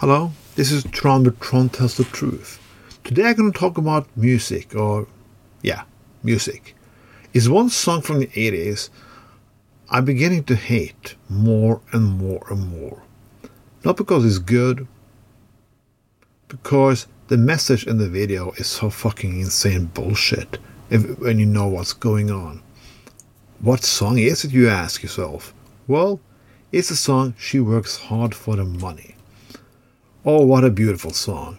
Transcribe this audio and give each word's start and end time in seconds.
Hello, 0.00 0.30
this 0.54 0.70
is 0.70 0.84
Tron, 0.84 1.24
but 1.24 1.40
Tron 1.40 1.70
tells 1.70 1.96
the 1.96 2.04
truth. 2.04 2.60
Today 3.02 3.24
I'm 3.24 3.34
going 3.34 3.52
to 3.52 3.58
talk 3.58 3.78
about 3.78 4.06
music, 4.16 4.76
or 4.76 5.08
yeah, 5.60 5.82
music. 6.22 6.76
Is 7.34 7.50
one 7.50 7.68
song 7.68 8.02
from 8.02 8.20
the 8.20 8.28
80s 8.28 8.90
I'm 9.90 10.04
beginning 10.04 10.44
to 10.44 10.54
hate 10.54 11.16
more 11.28 11.80
and 11.90 12.16
more 12.16 12.46
and 12.48 12.68
more. 12.70 13.02
Not 13.84 13.96
because 13.96 14.24
it's 14.24 14.38
good, 14.38 14.86
because 16.46 17.08
the 17.26 17.36
message 17.36 17.84
in 17.84 17.98
the 17.98 18.08
video 18.08 18.52
is 18.52 18.68
so 18.68 18.90
fucking 18.90 19.40
insane 19.40 19.86
bullshit 19.86 20.58
if, 20.90 21.18
when 21.18 21.40
you 21.40 21.46
know 21.46 21.66
what's 21.66 21.92
going 21.92 22.30
on. 22.30 22.62
What 23.58 23.82
song 23.82 24.18
is 24.18 24.44
it, 24.44 24.52
you 24.52 24.68
ask 24.68 25.02
yourself? 25.02 25.52
Well, 25.88 26.20
it's 26.70 26.92
a 26.92 26.96
song 26.96 27.34
She 27.36 27.58
Works 27.58 27.96
Hard 27.96 28.32
for 28.32 28.54
the 28.54 28.64
Money. 28.64 29.16
Oh, 30.30 30.44
what 30.44 30.62
a 30.62 30.68
beautiful 30.68 31.12
song. 31.12 31.56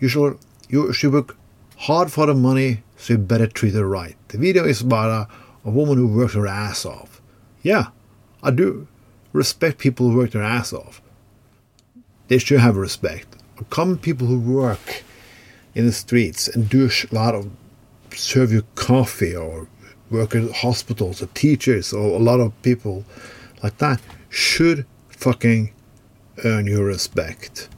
You 0.00 0.08
should, 0.08 0.40
you 0.68 0.92
should 0.92 1.12
work 1.12 1.36
hard 1.76 2.10
for 2.10 2.26
the 2.26 2.34
money, 2.34 2.82
so 2.96 3.12
you 3.12 3.18
better 3.20 3.46
treat 3.46 3.74
her 3.74 3.86
right. 3.86 4.16
The 4.26 4.38
video 4.38 4.64
is 4.64 4.80
about 4.80 5.08
a, 5.08 5.68
a 5.68 5.70
woman 5.70 5.98
who 5.98 6.08
works 6.08 6.34
her 6.34 6.48
ass 6.48 6.84
off. 6.84 7.22
Yeah, 7.62 7.90
I 8.42 8.50
do 8.50 8.88
respect 9.32 9.78
people 9.78 10.10
who 10.10 10.16
work 10.16 10.32
their 10.32 10.42
ass 10.42 10.72
off. 10.72 11.00
They 12.26 12.38
should 12.38 12.58
have 12.58 12.76
respect. 12.76 13.36
Common 13.70 13.98
people 13.98 14.26
who 14.26 14.40
work 14.40 15.04
in 15.76 15.86
the 15.86 15.92
streets 15.92 16.48
and 16.48 16.68
do 16.68 16.90
a 16.90 17.14
lot 17.14 17.36
of 17.36 17.48
serve 18.12 18.50
you 18.50 18.64
coffee 18.74 19.36
or 19.36 19.68
work 20.10 20.34
at 20.34 20.50
hospitals 20.56 21.22
or 21.22 21.26
teachers 21.34 21.92
or 21.92 22.16
a 22.16 22.18
lot 22.18 22.40
of 22.40 22.60
people 22.62 23.04
like 23.62 23.78
that 23.78 24.00
should 24.28 24.86
fucking 25.08 25.72
earn 26.44 26.66
your 26.66 26.84
respect. 26.84 27.68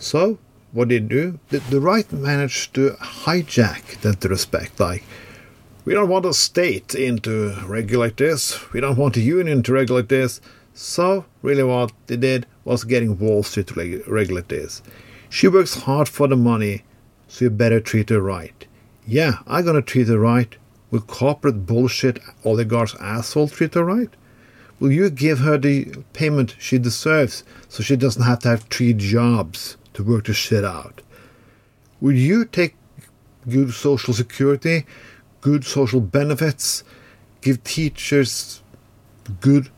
So, 0.00 0.38
what 0.72 0.88
did 0.88 1.10
they 1.10 1.14
do? 1.14 1.38
The, 1.50 1.58
the 1.58 1.80
right 1.80 2.10
managed 2.10 2.72
to 2.74 2.96
hijack 3.00 4.00
that 4.00 4.24
respect. 4.24 4.80
Like, 4.80 5.04
we 5.84 5.92
don't 5.92 6.08
want 6.08 6.24
a 6.24 6.32
state 6.32 6.94
in 6.94 7.18
to 7.18 7.54
regulate 7.66 8.16
this. 8.16 8.72
We 8.72 8.80
don't 8.80 8.96
want 8.96 9.18
a 9.18 9.20
union 9.20 9.62
to 9.64 9.74
regulate 9.74 10.08
this. 10.08 10.40
So, 10.72 11.26
really, 11.42 11.62
what 11.62 11.92
they 12.06 12.16
did 12.16 12.46
was 12.64 12.84
getting 12.84 13.18
Wall 13.18 13.42
Street 13.42 13.66
to 13.68 13.74
reg- 13.74 14.08
regulate 14.08 14.48
this. 14.48 14.80
She 15.28 15.48
works 15.48 15.82
hard 15.82 16.08
for 16.08 16.26
the 16.28 16.36
money, 16.36 16.82
so 17.28 17.44
you 17.44 17.50
better 17.50 17.78
treat 17.78 18.08
her 18.08 18.22
right. 18.22 18.66
Yeah, 19.06 19.40
I'm 19.46 19.66
gonna 19.66 19.82
treat 19.82 20.08
her 20.08 20.18
right. 20.18 20.56
Will 20.90 21.02
corporate 21.02 21.66
bullshit 21.66 22.20
oligarchs 22.42 22.96
asshole 23.00 23.48
treat 23.48 23.74
her 23.74 23.84
right? 23.84 24.10
Will 24.78 24.92
you 24.92 25.10
give 25.10 25.40
her 25.40 25.58
the 25.58 25.92
payment 26.14 26.56
she 26.58 26.78
deserves 26.78 27.44
so 27.68 27.82
she 27.82 27.96
doesn't 27.96 28.22
have 28.22 28.38
to 28.40 28.48
have 28.48 28.62
three 28.62 28.94
jobs? 28.94 29.76
To 29.94 30.02
work 30.02 30.26
the 30.26 30.34
shit 30.34 30.64
out. 30.64 31.02
Would 32.00 32.16
you 32.16 32.44
take 32.44 32.76
good 33.48 33.72
social 33.72 34.14
security, 34.14 34.86
good 35.40 35.64
social 35.64 36.00
benefits, 36.00 36.84
give 37.40 37.62
teachers 37.64 38.62
good 39.40 39.70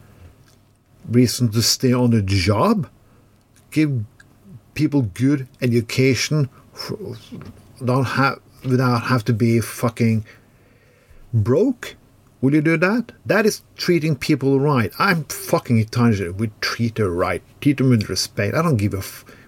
reason 1.08 1.50
to 1.50 1.62
stay 1.62 1.92
on 1.92 2.10
the 2.10 2.22
job, 2.22 2.88
give 3.70 4.04
people 4.74 5.02
good 5.02 5.48
education, 5.60 6.48
don't 7.84 8.04
have 8.04 8.40
without 8.64 9.02
have 9.02 9.24
to 9.24 9.32
be 9.32 9.60
fucking 9.60 10.24
broke? 11.32 11.96
Will 12.40 12.54
you 12.54 12.60
do 12.60 12.76
that? 12.76 13.12
That 13.24 13.46
is 13.46 13.62
treating 13.76 14.16
people 14.16 14.58
right. 14.58 14.92
I'm 14.98 15.24
fucking 15.24 15.78
eternal. 15.78 16.32
We 16.32 16.50
treat 16.60 16.98
her 16.98 17.08
right. 17.08 17.42
Treat 17.60 17.76
them 17.78 17.90
with 17.90 18.08
respect. 18.08 18.56
I 18.56 18.62
don't 18.62 18.76
give 18.76 18.94
a. 18.94 19.02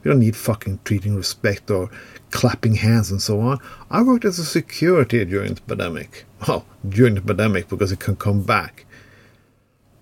we 0.05 0.11
don't 0.11 0.21
need 0.21 0.37
fucking 0.37 0.81
treating 0.85 1.17
respect 1.17 1.71
or 1.71 1.91
clapping 2.31 2.75
hands 2.75 3.11
and 3.11 3.23
so 3.23 3.41
on. 3.41 3.59
I 3.91 4.03
worked 4.03 4.27
as 4.27 4.39
a 4.39 4.45
security 4.45 5.25
during 5.25 5.55
the 5.55 5.63
pandemic. 5.63 6.27
Well, 6.47 6.67
during 6.87 7.15
the 7.15 7.23
pandemic 7.23 7.69
because 7.69 7.91
it 7.91 8.01
can 8.01 8.17
come 8.17 8.43
back. 8.43 8.85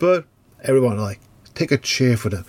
But 0.01 0.27
everyone 0.65 0.99
like 0.99 1.21
take 1.55 1.71
a 1.71 1.79
chair 1.79 2.17
for 2.17 2.31
them. 2.31 2.45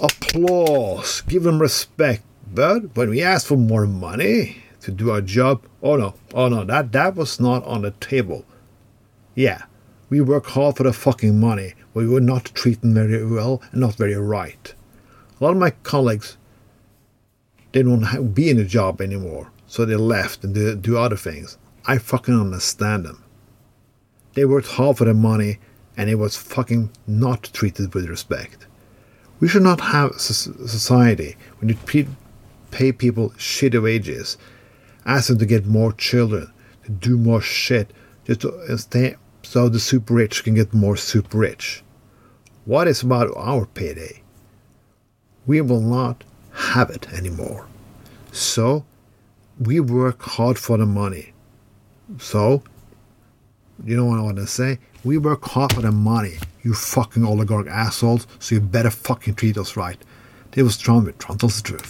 Applause. 0.00 1.20
Give 1.22 1.42
them 1.42 1.60
respect. 1.60 2.22
But 2.52 2.96
when 2.96 3.10
we 3.10 3.22
ask 3.22 3.46
for 3.46 3.56
more 3.56 3.86
money 3.86 4.62
to 4.80 4.90
do 4.90 5.10
our 5.10 5.20
job, 5.20 5.66
oh 5.82 5.96
no, 5.96 6.14
oh 6.32 6.48
no, 6.48 6.64
that 6.64 6.92
that 6.92 7.14
was 7.14 7.38
not 7.38 7.62
on 7.64 7.82
the 7.82 7.90
table. 7.92 8.46
Yeah, 9.34 9.64
we 10.08 10.20
work 10.20 10.46
hard 10.46 10.76
for 10.76 10.84
the 10.84 10.92
fucking 10.92 11.38
money, 11.38 11.74
we 11.92 12.08
were 12.08 12.20
not 12.20 12.46
treated 12.46 12.82
very 12.82 13.24
well 13.24 13.62
and 13.70 13.82
not 13.82 13.94
very 13.94 14.16
right. 14.16 14.74
A 15.40 15.44
lot 15.44 15.52
of 15.52 15.58
my 15.58 15.70
colleagues 15.70 16.36
they 17.72 17.82
don't 17.82 18.02
have 18.02 18.34
be 18.34 18.50
in 18.50 18.58
a 18.58 18.64
job 18.64 19.00
anymore, 19.00 19.50
so 19.66 19.84
they 19.84 19.96
left 19.96 20.44
and 20.44 20.54
do, 20.54 20.74
do 20.74 20.98
other 20.98 21.16
things. 21.16 21.58
I 21.86 21.98
fucking 21.98 22.34
understand 22.34 23.04
them. 23.04 23.24
They 24.34 24.44
worked 24.44 24.68
hard 24.68 24.98
for 24.98 25.04
their 25.04 25.14
money 25.14 25.58
and 25.96 26.08
it 26.08 26.16
was 26.16 26.36
fucking 26.36 26.90
not 27.06 27.50
treated 27.52 27.94
with 27.94 28.08
respect. 28.08 28.66
We 29.40 29.48
should 29.48 29.62
not 29.62 29.80
have 29.80 30.10
a 30.10 30.18
society 30.18 31.36
when 31.58 31.68
you 31.68 32.06
pay 32.70 32.92
people 32.92 33.30
shitty 33.30 33.82
wages, 33.82 34.36
ask 35.06 35.28
them 35.28 35.38
to 35.38 35.46
get 35.46 35.66
more 35.66 35.92
children, 35.92 36.52
to 36.84 36.90
do 36.90 37.16
more 37.16 37.40
shit, 37.40 37.92
just 38.24 38.42
to 38.42 38.52
uh, 38.52 38.76
stay 38.76 39.16
so 39.42 39.68
the 39.68 39.80
super 39.80 40.14
rich 40.14 40.44
can 40.44 40.54
get 40.54 40.74
more 40.74 40.96
super 40.96 41.38
rich. 41.38 41.82
What 42.66 42.86
is 42.86 43.02
about 43.02 43.34
our 43.36 43.66
payday? 43.66 44.22
We 45.46 45.60
will 45.62 45.80
not 45.80 46.24
have 46.52 46.90
it 46.90 47.12
anymore. 47.12 47.66
So 48.32 48.84
we 49.58 49.80
work 49.80 50.22
hard 50.22 50.58
for 50.58 50.78
the 50.78 50.86
money. 50.86 51.32
So, 52.18 52.62
you 53.84 53.96
know 53.96 54.06
what 54.06 54.18
I 54.18 54.22
want 54.22 54.36
to 54.36 54.46
say? 54.46 54.78
We 55.04 55.18
work 55.18 55.44
hard 55.44 55.72
for 55.72 55.82
the 55.82 55.92
money, 55.92 56.38
you 56.62 56.74
fucking 56.74 57.24
oligarch 57.24 57.66
assholes, 57.68 58.26
so 58.38 58.54
you 58.54 58.60
better 58.60 58.90
fucking 58.90 59.34
treat 59.34 59.56
us 59.56 59.76
right. 59.76 59.98
It 60.54 60.62
was 60.62 60.76
with 60.76 61.18
Tron 61.18 61.38
tells 61.38 61.62
the 61.62 61.68
truth. 61.68 61.88